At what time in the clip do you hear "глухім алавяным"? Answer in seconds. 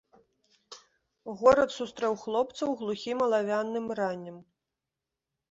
2.81-3.85